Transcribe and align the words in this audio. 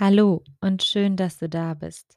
Hallo 0.00 0.42
und 0.62 0.82
schön, 0.82 1.14
dass 1.16 1.36
du 1.36 1.46
da 1.46 1.74
bist. 1.74 2.16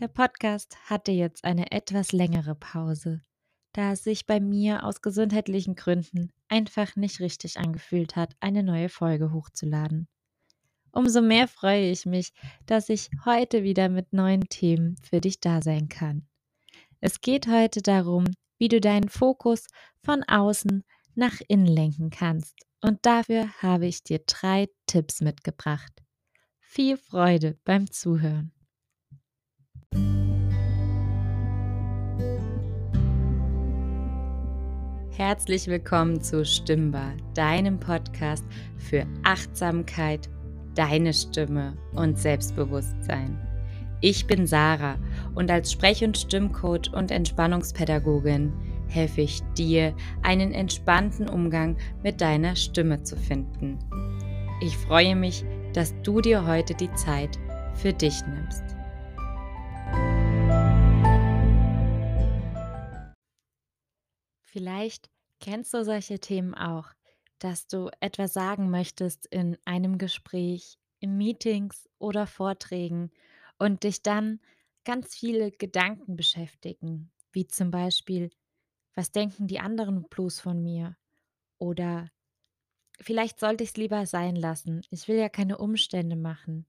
Der 0.00 0.08
Podcast 0.08 0.76
hatte 0.86 1.12
jetzt 1.12 1.44
eine 1.44 1.70
etwas 1.70 2.10
längere 2.10 2.56
Pause, 2.56 3.20
da 3.74 3.92
es 3.92 4.02
sich 4.02 4.26
bei 4.26 4.40
mir 4.40 4.82
aus 4.82 5.02
gesundheitlichen 5.02 5.76
Gründen 5.76 6.32
einfach 6.48 6.96
nicht 6.96 7.20
richtig 7.20 7.58
angefühlt 7.58 8.16
hat, 8.16 8.34
eine 8.40 8.64
neue 8.64 8.88
Folge 8.88 9.32
hochzuladen. 9.32 10.08
Umso 10.90 11.22
mehr 11.22 11.46
freue 11.46 11.92
ich 11.92 12.06
mich, 12.06 12.32
dass 12.66 12.88
ich 12.88 13.08
heute 13.24 13.62
wieder 13.62 13.88
mit 13.88 14.12
neuen 14.12 14.48
Themen 14.48 14.96
für 14.96 15.20
dich 15.20 15.38
da 15.38 15.62
sein 15.62 15.88
kann. 15.88 16.26
Es 16.98 17.20
geht 17.20 17.46
heute 17.46 17.82
darum, 17.82 18.24
wie 18.58 18.66
du 18.66 18.80
deinen 18.80 19.08
Fokus 19.08 19.68
von 20.02 20.24
außen 20.24 20.82
nach 21.14 21.40
innen 21.46 21.68
lenken 21.68 22.10
kannst. 22.10 22.56
Und 22.80 23.06
dafür 23.06 23.48
habe 23.62 23.86
ich 23.86 24.02
dir 24.02 24.18
drei 24.26 24.66
Tipps 24.88 25.20
mitgebracht. 25.20 26.01
Viel 26.74 26.96
Freude 26.96 27.58
beim 27.66 27.90
Zuhören. 27.90 28.50
Herzlich 35.10 35.66
willkommen 35.66 36.22
zu 36.22 36.46
Stimmbar, 36.46 37.12
deinem 37.34 37.78
Podcast 37.78 38.46
für 38.78 39.06
Achtsamkeit, 39.22 40.30
deine 40.74 41.12
Stimme 41.12 41.76
und 41.92 42.18
Selbstbewusstsein. 42.18 43.38
Ich 44.00 44.26
bin 44.26 44.46
Sarah 44.46 44.96
und 45.34 45.50
als 45.50 45.72
Sprech- 45.72 46.02
und 46.02 46.16
Stimmcoach 46.16 46.90
und 46.94 47.10
Entspannungspädagogin 47.10 48.50
helfe 48.88 49.20
ich 49.20 49.42
dir, 49.58 49.94
einen 50.22 50.52
entspannten 50.52 51.28
Umgang 51.28 51.76
mit 52.02 52.22
deiner 52.22 52.56
Stimme 52.56 53.02
zu 53.02 53.14
finden. 53.14 53.78
Ich 54.62 54.74
freue 54.78 55.16
mich, 55.16 55.44
dass 55.74 55.94
du 56.02 56.20
dir 56.20 56.46
heute 56.46 56.74
die 56.74 56.92
Zeit 56.94 57.38
für 57.74 57.92
dich 57.92 58.24
nimmst. 58.26 58.62
Vielleicht 64.42 65.10
kennst 65.40 65.72
du 65.72 65.82
solche 65.84 66.18
Themen 66.18 66.54
auch, 66.54 66.88
dass 67.38 67.66
du 67.66 67.90
etwas 68.00 68.34
sagen 68.34 68.70
möchtest 68.70 69.26
in 69.26 69.56
einem 69.64 69.98
Gespräch, 69.98 70.78
in 71.00 71.16
Meetings 71.16 71.88
oder 71.98 72.26
Vorträgen 72.26 73.10
und 73.58 73.82
dich 73.82 74.02
dann 74.02 74.40
ganz 74.84 75.14
viele 75.14 75.50
Gedanken 75.50 76.16
beschäftigen, 76.16 77.10
wie 77.32 77.46
zum 77.46 77.70
Beispiel, 77.70 78.30
was 78.94 79.10
denken 79.10 79.46
die 79.46 79.58
anderen 79.58 80.04
bloß 80.04 80.40
von 80.40 80.62
mir? 80.62 80.96
Oder 81.58 82.10
Vielleicht 83.00 83.40
sollte 83.40 83.64
ich 83.64 83.70
es 83.70 83.76
lieber 83.76 84.06
sein 84.06 84.36
lassen. 84.36 84.82
Ich 84.90 85.08
will 85.08 85.16
ja 85.16 85.28
keine 85.28 85.58
Umstände 85.58 86.16
machen. 86.16 86.66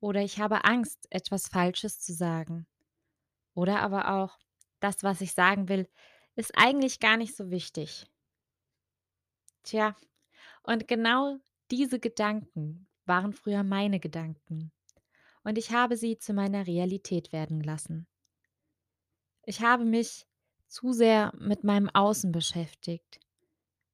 Oder 0.00 0.22
ich 0.22 0.40
habe 0.40 0.64
Angst, 0.64 1.06
etwas 1.10 1.48
Falsches 1.48 2.00
zu 2.00 2.12
sagen. 2.12 2.66
Oder 3.54 3.80
aber 3.80 4.12
auch, 4.14 4.38
das, 4.80 5.02
was 5.02 5.20
ich 5.20 5.32
sagen 5.32 5.68
will, 5.68 5.88
ist 6.34 6.52
eigentlich 6.56 6.98
gar 6.98 7.16
nicht 7.16 7.36
so 7.36 7.50
wichtig. 7.50 8.06
Tja, 9.62 9.96
und 10.62 10.88
genau 10.88 11.38
diese 11.70 12.00
Gedanken 12.00 12.88
waren 13.04 13.32
früher 13.32 13.62
meine 13.62 14.00
Gedanken. 14.00 14.72
Und 15.44 15.58
ich 15.58 15.72
habe 15.72 15.96
sie 15.96 16.18
zu 16.18 16.32
meiner 16.32 16.66
Realität 16.66 17.32
werden 17.32 17.62
lassen. 17.62 18.06
Ich 19.44 19.60
habe 19.60 19.84
mich 19.84 20.26
zu 20.68 20.92
sehr 20.92 21.32
mit 21.38 21.64
meinem 21.64 21.90
Außen 21.90 22.32
beschäftigt, 22.32 23.20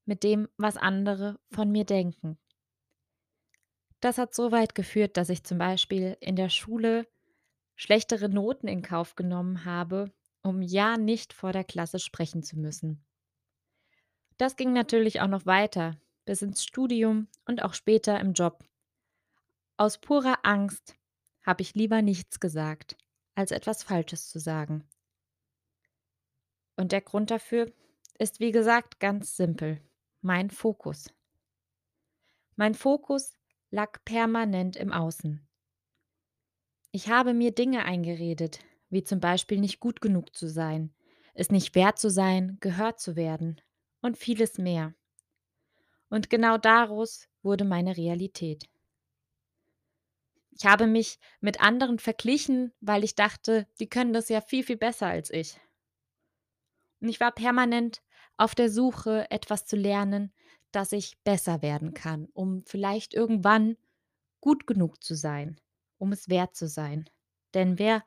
mit 0.08 0.24
dem, 0.24 0.48
was 0.56 0.76
andere 0.76 1.38
von 1.50 1.70
mir 1.70 1.84
denken. 1.84 2.38
Das 4.00 4.18
hat 4.18 4.34
so 4.34 4.50
weit 4.52 4.74
geführt, 4.74 5.16
dass 5.16 5.28
ich 5.28 5.44
zum 5.44 5.58
Beispiel 5.58 6.16
in 6.20 6.34
der 6.34 6.48
Schule 6.48 7.06
schlechtere 7.76 8.28
Noten 8.28 8.68
in 8.68 8.82
Kauf 8.82 9.14
genommen 9.14 9.64
habe, 9.64 10.12
um 10.42 10.62
ja 10.62 10.96
nicht 10.96 11.32
vor 11.32 11.52
der 11.52 11.64
Klasse 11.64 11.98
sprechen 11.98 12.42
zu 12.42 12.58
müssen. 12.58 13.04
Das 14.36 14.56
ging 14.56 14.72
natürlich 14.72 15.20
auch 15.20 15.28
noch 15.28 15.46
weiter, 15.46 16.00
bis 16.24 16.42
ins 16.42 16.64
Studium 16.64 17.28
und 17.44 17.62
auch 17.62 17.74
später 17.74 18.18
im 18.20 18.32
Job. 18.32 18.64
Aus 19.76 19.98
purer 19.98 20.38
Angst 20.44 20.96
habe 21.42 21.62
ich 21.62 21.74
lieber 21.74 22.02
nichts 22.02 22.40
gesagt, 22.40 22.96
als 23.34 23.50
etwas 23.50 23.82
Falsches 23.82 24.28
zu 24.28 24.38
sagen. 24.38 24.88
Und 26.76 26.92
der 26.92 27.00
Grund 27.00 27.30
dafür 27.30 27.72
ist, 28.18 28.40
wie 28.40 28.52
gesagt, 28.52 29.00
ganz 29.00 29.36
simpel. 29.36 29.80
Mein 30.20 30.50
Fokus. 30.50 31.14
Mein 32.56 32.74
Fokus 32.74 33.36
lag 33.70 34.04
permanent 34.04 34.74
im 34.74 34.92
Außen. 34.92 35.46
Ich 36.90 37.08
habe 37.08 37.34
mir 37.34 37.52
Dinge 37.52 37.84
eingeredet, 37.84 38.58
wie 38.90 39.04
zum 39.04 39.20
Beispiel 39.20 39.60
nicht 39.60 39.78
gut 39.78 40.00
genug 40.00 40.34
zu 40.34 40.48
sein, 40.48 40.92
es 41.34 41.50
nicht 41.50 41.76
wert 41.76 42.00
zu 42.00 42.10
sein, 42.10 42.56
gehört 42.58 42.98
zu 42.98 43.14
werden 43.14 43.60
und 44.00 44.18
vieles 44.18 44.58
mehr. 44.58 44.92
Und 46.08 46.30
genau 46.30 46.58
daraus 46.58 47.28
wurde 47.42 47.64
meine 47.64 47.96
Realität. 47.96 48.68
Ich 50.50 50.66
habe 50.66 50.88
mich 50.88 51.20
mit 51.40 51.60
anderen 51.60 52.00
verglichen, 52.00 52.72
weil 52.80 53.04
ich 53.04 53.14
dachte, 53.14 53.68
die 53.78 53.88
können 53.88 54.12
das 54.12 54.28
ja 54.28 54.40
viel, 54.40 54.64
viel 54.64 54.78
besser 54.78 55.06
als 55.06 55.30
ich. 55.30 55.60
Und 57.00 57.08
ich 57.08 57.20
war 57.20 57.30
permanent 57.30 58.02
auf 58.38 58.54
der 58.54 58.70
Suche, 58.70 59.30
etwas 59.30 59.66
zu 59.66 59.76
lernen, 59.76 60.32
dass 60.72 60.92
ich 60.92 61.18
besser 61.24 61.62
werden 61.62 61.94
kann, 61.94 62.28
um 62.34 62.64
vielleicht 62.66 63.14
irgendwann 63.14 63.76
gut 64.40 64.66
genug 64.66 65.02
zu 65.04 65.14
sein, 65.14 65.60
um 65.98 66.12
es 66.12 66.28
wert 66.28 66.56
zu 66.56 66.68
sein. 66.68 67.08
Denn 67.54 67.78
wer 67.78 68.04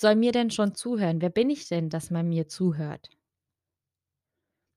soll 0.00 0.16
mir 0.16 0.32
denn 0.32 0.50
schon 0.50 0.74
zuhören? 0.74 1.20
Wer 1.22 1.30
bin 1.30 1.50
ich 1.50 1.68
denn, 1.68 1.90
dass 1.90 2.10
man 2.10 2.28
mir 2.28 2.48
zuhört? 2.48 3.10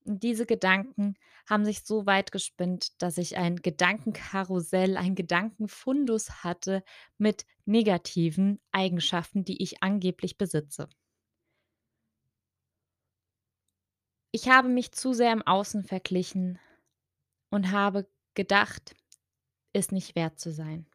Und 0.05 0.23
diese 0.23 0.45
Gedanken 0.47 1.15
haben 1.47 1.63
sich 1.65 1.83
so 1.83 2.05
weit 2.07 2.31
gespinnt, 2.31 2.99
dass 3.01 3.17
ich 3.19 3.37
ein 3.37 3.57
Gedankenkarussell, 3.57 4.95
ein 4.97 5.13
Gedankenfundus 5.15 6.43
hatte 6.43 6.83
mit 7.19 7.45
negativen 7.65 8.59
Eigenschaften, 8.71 9.43
die 9.45 9.61
ich 9.61 9.83
angeblich 9.83 10.37
besitze. 10.37 10.87
Ich 14.39 14.49
habe 14.49 14.69
mich 14.69 14.91
zu 14.91 15.13
sehr 15.13 15.33
im 15.33 15.41
Außen 15.41 15.83
verglichen 15.83 16.59
und 17.49 17.71
habe 17.71 18.07
gedacht, 18.35 18.95
es 19.73 19.91
nicht 19.91 20.15
wert 20.15 20.39
zu 20.39 20.51
sein. 20.51 20.85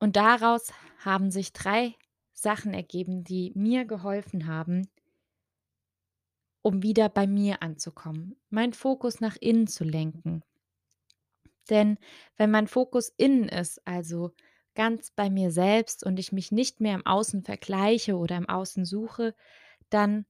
Und 0.00 0.16
daraus 0.16 0.72
haben 1.04 1.30
sich 1.30 1.52
drei 1.52 1.94
Sachen 2.32 2.72
ergeben, 2.72 3.24
die 3.24 3.52
mir 3.54 3.84
geholfen 3.84 4.46
haben, 4.46 4.88
um 6.62 6.82
wieder 6.82 7.10
bei 7.10 7.26
mir 7.26 7.62
anzukommen, 7.62 8.40
meinen 8.48 8.72
Fokus 8.72 9.20
nach 9.20 9.36
innen 9.36 9.66
zu 9.66 9.84
lenken. 9.84 10.42
Denn 11.68 11.98
wenn 12.38 12.50
mein 12.50 12.68
Fokus 12.68 13.12
innen 13.18 13.50
ist, 13.50 13.86
also 13.86 14.32
ganz 14.74 15.10
bei 15.10 15.28
mir 15.28 15.50
selbst 15.50 16.04
und 16.04 16.18
ich 16.18 16.32
mich 16.32 16.52
nicht 16.52 16.80
mehr 16.80 16.94
im 16.94 17.04
Außen 17.04 17.42
vergleiche 17.42 18.16
oder 18.16 18.38
im 18.38 18.48
Außen 18.48 18.86
suche, 18.86 19.34
dann 19.90 20.24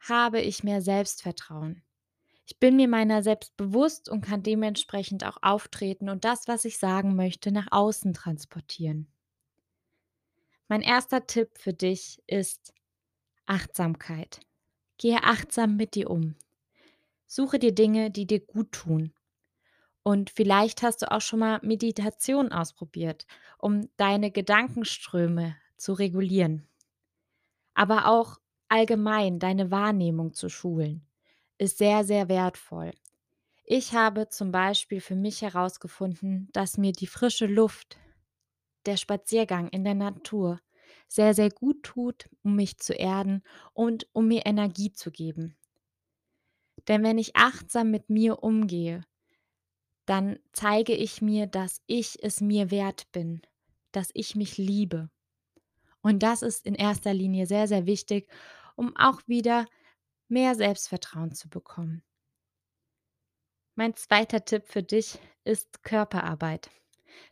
habe 0.00 0.40
ich 0.40 0.64
mehr 0.64 0.82
Selbstvertrauen. 0.82 1.82
Ich 2.46 2.58
bin 2.58 2.74
mir 2.76 2.88
meiner 2.88 3.22
selbst 3.22 3.56
bewusst 3.56 4.08
und 4.08 4.22
kann 4.22 4.42
dementsprechend 4.42 5.24
auch 5.24 5.38
auftreten 5.42 6.08
und 6.08 6.24
das, 6.24 6.48
was 6.48 6.64
ich 6.64 6.78
sagen 6.78 7.14
möchte, 7.14 7.52
nach 7.52 7.68
außen 7.70 8.12
transportieren. 8.12 9.06
Mein 10.66 10.82
erster 10.82 11.26
Tipp 11.26 11.50
für 11.58 11.72
dich 11.72 12.22
ist 12.26 12.72
Achtsamkeit. 13.46 14.40
Gehe 14.98 15.22
achtsam 15.22 15.76
mit 15.76 15.94
dir 15.94 16.10
um. 16.10 16.34
Suche 17.26 17.58
dir 17.58 17.72
Dinge, 17.72 18.10
die 18.10 18.26
dir 18.26 18.40
gut 18.40 18.72
tun. 18.72 19.12
Und 20.02 20.30
vielleicht 20.30 20.82
hast 20.82 21.02
du 21.02 21.10
auch 21.12 21.20
schon 21.20 21.38
mal 21.38 21.60
Meditation 21.62 22.50
ausprobiert, 22.52 23.26
um 23.58 23.88
deine 23.96 24.30
Gedankenströme 24.30 25.56
zu 25.76 25.92
regulieren. 25.92 26.66
Aber 27.74 28.06
auch 28.08 28.39
allgemein 28.70 29.38
deine 29.38 29.70
Wahrnehmung 29.70 30.34
zu 30.34 30.48
schulen, 30.48 31.06
ist 31.58 31.78
sehr, 31.78 32.04
sehr 32.04 32.28
wertvoll. 32.28 32.92
Ich 33.64 33.94
habe 33.94 34.28
zum 34.28 34.52
Beispiel 34.52 35.00
für 35.00 35.16
mich 35.16 35.42
herausgefunden, 35.42 36.48
dass 36.52 36.78
mir 36.78 36.92
die 36.92 37.06
frische 37.06 37.46
Luft, 37.46 37.98
der 38.86 38.96
Spaziergang 38.98 39.68
in 39.68 39.84
der 39.84 39.94
Natur 39.94 40.60
sehr, 41.08 41.34
sehr 41.34 41.50
gut 41.50 41.82
tut, 41.82 42.28
um 42.42 42.56
mich 42.56 42.78
zu 42.78 42.94
erden 42.94 43.42
und 43.74 44.08
um 44.12 44.28
mir 44.28 44.46
Energie 44.46 44.92
zu 44.92 45.10
geben. 45.10 45.56
Denn 46.88 47.02
wenn 47.02 47.16
ich 47.16 47.36
achtsam 47.36 47.90
mit 47.90 48.10
mir 48.10 48.42
umgehe, 48.42 49.02
dann 50.06 50.38
zeige 50.52 50.94
ich 50.94 51.22
mir, 51.22 51.46
dass 51.46 51.82
ich 51.86 52.22
es 52.22 52.40
mir 52.40 52.70
wert 52.70 53.10
bin, 53.12 53.42
dass 53.92 54.10
ich 54.14 54.34
mich 54.34 54.58
liebe. 54.58 55.10
Und 56.02 56.22
das 56.22 56.42
ist 56.42 56.66
in 56.66 56.74
erster 56.74 57.14
Linie 57.14 57.46
sehr, 57.46 57.68
sehr 57.68 57.86
wichtig, 57.86 58.28
um 58.80 58.96
auch 58.96 59.20
wieder 59.26 59.66
mehr 60.28 60.54
Selbstvertrauen 60.54 61.34
zu 61.34 61.50
bekommen. 61.50 62.02
Mein 63.74 63.94
zweiter 63.94 64.46
Tipp 64.46 64.64
für 64.66 64.82
dich 64.82 65.18
ist 65.44 65.82
Körperarbeit. 65.82 66.70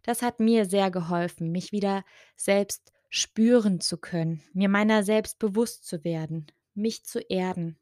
Das 0.03 0.21
hat 0.21 0.41
mir 0.41 0.67
sehr 0.67 0.91
geholfen, 0.91 1.51
mich 1.51 1.73
wieder 1.73 2.05
selbst 2.37 2.93
spüren 3.09 3.81
zu 3.81 3.97
können, 3.97 4.43
mir 4.53 4.69
meiner 4.69 5.03
selbst 5.05 5.39
bewusst 5.39 5.87
zu 5.87 6.05
werden, 6.05 6.49
mich 6.75 7.07
zu 7.07 7.19
erden 7.19 7.79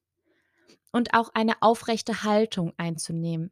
und 0.92 1.14
auch 1.14 1.30
eine 1.34 1.60
aufrechte 1.60 2.22
Haltung 2.22 2.72
einzunehmen. 2.76 3.50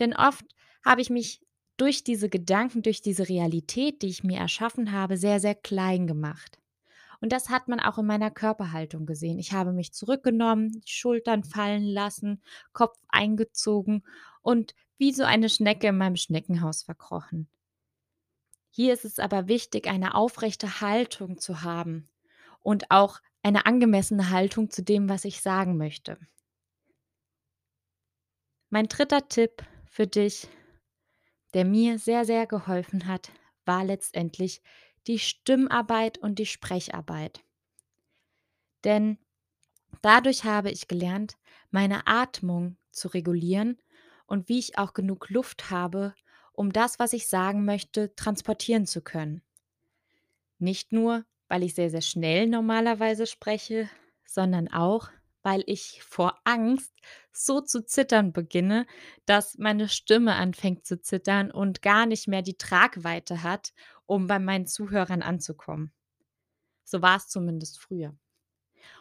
Denn 0.00 0.12
oft 0.12 0.44
habe 0.84 1.02
ich 1.02 1.08
mich 1.08 1.40
durch 1.76 2.02
diese 2.02 2.28
Gedanken, 2.28 2.82
durch 2.82 3.00
diese 3.00 3.28
Realität, 3.28 4.02
die 4.02 4.08
ich 4.08 4.24
mir 4.24 4.40
erschaffen 4.40 4.90
habe, 4.90 5.16
sehr, 5.16 5.38
sehr 5.38 5.54
klein 5.54 6.08
gemacht. 6.08 6.61
Und 7.22 7.30
das 7.30 7.50
hat 7.50 7.68
man 7.68 7.78
auch 7.78 7.98
in 7.98 8.06
meiner 8.06 8.32
Körperhaltung 8.32 9.06
gesehen. 9.06 9.38
Ich 9.38 9.52
habe 9.52 9.72
mich 9.72 9.92
zurückgenommen, 9.92 10.72
die 10.72 10.90
Schultern 10.90 11.44
fallen 11.44 11.84
lassen, 11.84 12.42
Kopf 12.72 12.98
eingezogen 13.08 14.04
und 14.42 14.74
wie 14.98 15.12
so 15.12 15.22
eine 15.22 15.48
Schnecke 15.48 15.86
in 15.86 15.98
meinem 15.98 16.16
Schneckenhaus 16.16 16.82
verkrochen. 16.82 17.48
Hier 18.70 18.92
ist 18.92 19.04
es 19.04 19.20
aber 19.20 19.46
wichtig, 19.46 19.86
eine 19.86 20.16
aufrechte 20.16 20.80
Haltung 20.80 21.38
zu 21.38 21.62
haben 21.62 22.08
und 22.58 22.90
auch 22.90 23.20
eine 23.44 23.66
angemessene 23.66 24.30
Haltung 24.30 24.70
zu 24.70 24.82
dem, 24.82 25.08
was 25.08 25.24
ich 25.24 25.42
sagen 25.42 25.76
möchte. 25.76 26.18
Mein 28.68 28.88
dritter 28.88 29.28
Tipp 29.28 29.62
für 29.84 30.08
dich, 30.08 30.48
der 31.54 31.66
mir 31.66 32.00
sehr, 32.00 32.24
sehr 32.24 32.48
geholfen 32.48 33.06
hat, 33.06 33.30
war 33.64 33.84
letztendlich 33.84 34.60
die 35.06 35.18
Stimmarbeit 35.18 36.18
und 36.18 36.38
die 36.38 36.46
Sprecharbeit. 36.46 37.42
Denn 38.84 39.18
dadurch 40.02 40.44
habe 40.44 40.70
ich 40.70 40.88
gelernt, 40.88 41.36
meine 41.70 42.06
Atmung 42.06 42.76
zu 42.90 43.08
regulieren 43.08 43.80
und 44.26 44.48
wie 44.48 44.58
ich 44.58 44.78
auch 44.78 44.92
genug 44.94 45.30
Luft 45.30 45.70
habe, 45.70 46.14
um 46.52 46.72
das, 46.72 46.98
was 46.98 47.12
ich 47.12 47.28
sagen 47.28 47.64
möchte, 47.64 48.14
transportieren 48.14 48.86
zu 48.86 49.02
können. 49.02 49.42
Nicht 50.58 50.92
nur, 50.92 51.24
weil 51.48 51.62
ich 51.62 51.74
sehr, 51.74 51.90
sehr 51.90 52.00
schnell 52.02 52.46
normalerweise 52.46 53.26
spreche, 53.26 53.88
sondern 54.24 54.68
auch, 54.68 55.10
weil 55.42 55.64
ich 55.66 56.02
vor 56.04 56.38
Angst 56.44 56.94
so 57.32 57.60
zu 57.60 57.84
zittern 57.84 58.32
beginne, 58.32 58.86
dass 59.26 59.58
meine 59.58 59.88
Stimme 59.88 60.34
anfängt 60.34 60.86
zu 60.86 61.00
zittern 61.00 61.50
und 61.50 61.82
gar 61.82 62.06
nicht 62.06 62.28
mehr 62.28 62.42
die 62.42 62.56
Tragweite 62.56 63.42
hat, 63.42 63.72
um 64.12 64.26
bei 64.26 64.38
meinen 64.38 64.66
Zuhörern 64.66 65.22
anzukommen. 65.22 65.90
So 66.84 67.00
war 67.00 67.16
es 67.16 67.28
zumindest 67.28 67.80
früher. 67.80 68.14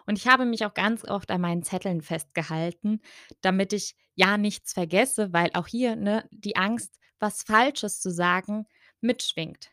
Und 0.05 0.17
ich 0.17 0.27
habe 0.27 0.45
mich 0.45 0.65
auch 0.65 0.73
ganz 0.73 1.03
oft 1.03 1.31
an 1.31 1.41
meinen 1.41 1.63
Zetteln 1.63 2.01
festgehalten, 2.01 3.01
damit 3.41 3.73
ich 3.73 3.97
ja 4.15 4.37
nichts 4.37 4.71
vergesse, 4.71 5.33
weil 5.33 5.49
auch 5.53 5.67
hier 5.67 5.97
ne, 5.97 6.29
die 6.31 6.55
Angst, 6.55 6.97
was 7.19 7.43
Falsches 7.43 7.99
zu 7.99 8.09
sagen, 8.09 8.67
mitschwingt. 9.01 9.69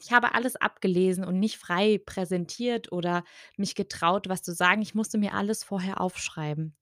Ich 0.00 0.12
habe 0.12 0.34
alles 0.34 0.56
abgelesen 0.56 1.24
und 1.24 1.38
nicht 1.38 1.58
frei 1.58 2.00
präsentiert 2.06 2.90
oder 2.90 3.24
mich 3.58 3.74
getraut, 3.74 4.30
was 4.30 4.42
zu 4.42 4.54
sagen. 4.54 4.80
Ich 4.80 4.94
musste 4.94 5.18
mir 5.18 5.34
alles 5.34 5.62
vorher 5.62 6.00
aufschreiben. 6.00 6.74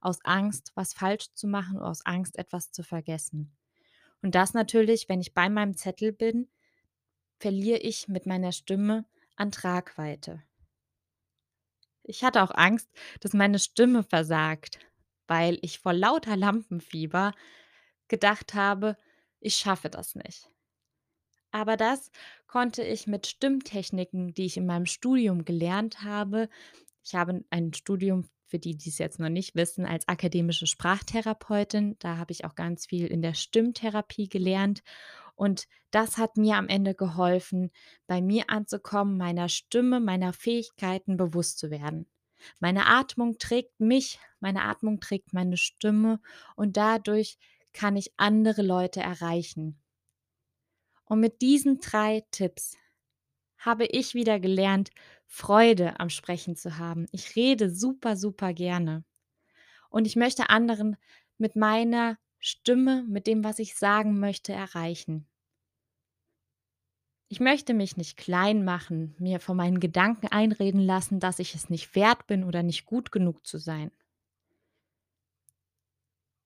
Aus 0.00 0.24
Angst, 0.24 0.70
was 0.76 0.92
falsch 0.92 1.32
zu 1.34 1.48
machen, 1.48 1.80
aus 1.80 2.06
Angst, 2.06 2.38
etwas 2.38 2.70
zu 2.70 2.84
vergessen. 2.84 3.56
Und 4.22 4.36
das 4.36 4.54
natürlich, 4.54 5.08
wenn 5.08 5.20
ich 5.20 5.34
bei 5.34 5.48
meinem 5.48 5.76
Zettel 5.76 6.12
bin, 6.12 6.48
verliere 7.38 7.78
ich 7.78 8.08
mit 8.08 8.26
meiner 8.26 8.52
Stimme 8.52 9.04
an 9.36 9.50
Tragweite. 9.50 10.42
Ich 12.02 12.24
hatte 12.24 12.42
auch 12.42 12.50
Angst, 12.50 12.88
dass 13.20 13.32
meine 13.32 13.58
Stimme 13.58 14.02
versagt, 14.02 14.78
weil 15.26 15.58
ich 15.62 15.78
vor 15.78 15.92
lauter 15.92 16.36
Lampenfieber 16.36 17.32
gedacht 18.08 18.54
habe, 18.54 18.96
ich 19.40 19.56
schaffe 19.56 19.90
das 19.90 20.14
nicht. 20.14 20.48
Aber 21.50 21.76
das 21.76 22.10
konnte 22.46 22.82
ich 22.82 23.06
mit 23.06 23.26
Stimmtechniken, 23.26 24.34
die 24.34 24.46
ich 24.46 24.56
in 24.56 24.66
meinem 24.66 24.86
Studium 24.86 25.44
gelernt 25.44 26.02
habe 26.02 26.48
ich 27.08 27.14
habe 27.14 27.42
ein 27.48 27.72
Studium, 27.72 28.28
für 28.48 28.58
die, 28.58 28.76
die 28.76 28.90
es 28.90 28.98
jetzt 28.98 29.18
noch 29.18 29.30
nicht 29.30 29.54
wissen, 29.54 29.86
als 29.86 30.06
akademische 30.08 30.66
Sprachtherapeutin. 30.66 31.96
Da 31.98 32.18
habe 32.18 32.32
ich 32.32 32.44
auch 32.44 32.54
ganz 32.54 32.86
viel 32.86 33.06
in 33.06 33.22
der 33.22 33.32
Stimmtherapie 33.32 34.28
gelernt. 34.28 34.82
Und 35.38 35.68
das 35.92 36.18
hat 36.18 36.36
mir 36.36 36.56
am 36.56 36.66
Ende 36.66 36.96
geholfen, 36.96 37.70
bei 38.08 38.20
mir 38.20 38.50
anzukommen, 38.50 39.16
meiner 39.16 39.48
Stimme, 39.48 40.00
meiner 40.00 40.32
Fähigkeiten 40.32 41.16
bewusst 41.16 41.60
zu 41.60 41.70
werden. 41.70 42.08
Meine 42.58 42.86
Atmung 42.86 43.38
trägt 43.38 43.78
mich, 43.78 44.18
meine 44.40 44.64
Atmung 44.64 44.98
trägt 44.98 45.32
meine 45.32 45.56
Stimme 45.56 46.20
und 46.56 46.76
dadurch 46.76 47.38
kann 47.72 47.94
ich 47.94 48.14
andere 48.16 48.62
Leute 48.62 48.98
erreichen. 48.98 49.80
Und 51.04 51.20
mit 51.20 51.40
diesen 51.40 51.78
drei 51.78 52.24
Tipps 52.32 52.76
habe 53.58 53.86
ich 53.86 54.14
wieder 54.14 54.40
gelernt, 54.40 54.90
Freude 55.28 56.00
am 56.00 56.10
Sprechen 56.10 56.56
zu 56.56 56.78
haben. 56.78 57.06
Ich 57.12 57.36
rede 57.36 57.70
super, 57.70 58.16
super 58.16 58.52
gerne. 58.52 59.04
Und 59.88 60.08
ich 60.08 60.16
möchte 60.16 60.50
anderen 60.50 60.96
mit 61.36 61.54
meiner 61.54 62.18
Stimme, 62.40 63.04
mit 63.08 63.28
dem, 63.28 63.44
was 63.44 63.60
ich 63.60 63.76
sagen 63.76 64.18
möchte, 64.18 64.52
erreichen. 64.52 65.27
Ich 67.28 67.40
möchte 67.40 67.74
mich 67.74 67.96
nicht 67.96 68.16
klein 68.16 68.64
machen, 68.64 69.14
mir 69.18 69.38
von 69.38 69.56
meinen 69.56 69.80
Gedanken 69.80 70.28
einreden 70.28 70.80
lassen, 70.80 71.20
dass 71.20 71.38
ich 71.38 71.54
es 71.54 71.68
nicht 71.68 71.94
wert 71.94 72.26
bin 72.26 72.42
oder 72.42 72.62
nicht 72.62 72.86
gut 72.86 73.12
genug 73.12 73.46
zu 73.46 73.58
sein. 73.58 73.90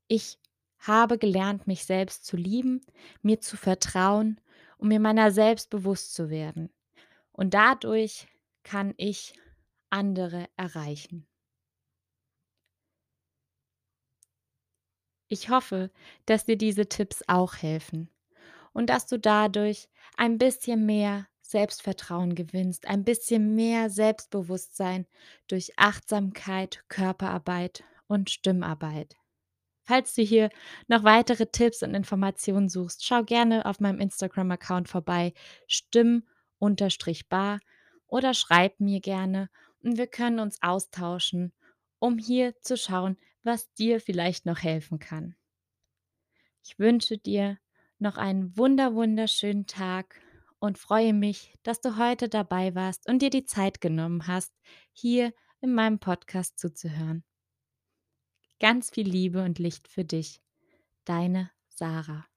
Ich 0.08 0.38
habe 0.79 1.19
gelernt, 1.19 1.67
mich 1.67 1.84
selbst 1.84 2.26
zu 2.26 2.37
lieben, 2.37 2.84
mir 3.23 3.40
zu 3.40 3.56
vertrauen 3.56 4.40
um 4.82 4.88
mir 4.88 4.99
meiner 4.99 5.31
selbst 5.31 5.70
bewusst 5.70 6.12
zu 6.12 6.29
werden. 6.29 6.69
Und 7.31 7.55
dadurch 7.55 8.26
kann 8.64 8.94
ich 8.96 9.32
andere 9.90 10.49
erreichen. 10.56 11.25
Ich 15.29 15.50
hoffe, 15.50 15.93
dass 16.26 16.46
dir 16.46 16.58
diese 16.58 16.88
Tipps 16.88 17.23
auch 17.29 17.55
helfen 17.55 18.11
und 18.72 18.88
dass 18.90 19.06
du 19.06 19.19
dadurch 19.19 19.88
ein 20.16 20.38
bisschen 20.38 20.86
mehr 20.86 21.26
Selbstvertrauen 21.42 22.34
gewinnst, 22.34 22.86
ein 22.88 23.04
bisschen 23.04 23.54
mehr 23.54 23.90
Selbstbewusstsein 23.90 25.06
durch 25.48 25.78
Achtsamkeit, 25.78 26.82
Körperarbeit 26.88 27.84
und 28.06 28.30
Stimmarbeit. 28.30 29.16
Falls 29.84 30.14
du 30.14 30.22
hier 30.22 30.48
noch 30.86 31.04
weitere 31.04 31.46
Tipps 31.46 31.82
und 31.82 31.94
Informationen 31.94 32.69
suchst, 32.69 33.04
schau 33.04 33.24
gerne 33.24 33.66
auf 33.66 33.80
meinem 33.80 34.00
Instagram-Account 34.00 34.88
vorbei, 34.88 35.34
stimm-bar 35.66 37.60
oder 38.06 38.34
schreib 38.34 38.79
mir 38.81 39.00
gerne 39.00 39.50
und 39.82 39.98
wir 39.98 40.06
können 40.06 40.38
uns 40.38 40.62
austauschen, 40.62 41.52
um 41.98 42.19
hier 42.19 42.58
zu 42.60 42.76
schauen, 42.76 43.19
was 43.43 43.72
dir 43.74 44.00
vielleicht 44.00 44.46
noch 44.46 44.62
helfen 44.62 44.98
kann. 44.98 45.34
Ich 46.62 46.79
wünsche 46.79 47.19
dir 47.19 47.58
noch 48.02 48.16
einen 48.16 48.56
wunder 48.56 48.94
wunderschönen 48.94 49.66
Tag 49.66 50.20
und 50.58 50.78
freue 50.78 51.14
mich, 51.14 51.54
dass 51.62 51.80
du 51.80 51.96
heute 51.96 52.28
dabei 52.28 52.74
warst 52.74 53.08
und 53.08 53.22
dir 53.22 53.30
die 53.30 53.44
Zeit 53.44 53.80
genommen 53.80 54.26
hast, 54.26 54.52
hier 54.92 55.32
in 55.60 55.74
meinem 55.74 55.98
Podcast 55.98 56.58
zuzuhören. 56.58 57.24
Ganz 58.60 58.90
viel 58.90 59.08
Liebe 59.08 59.42
und 59.42 59.58
Licht 59.58 59.88
für 59.88 60.04
dich. 60.04 60.40
Deine 61.04 61.50
Sarah. 61.68 62.31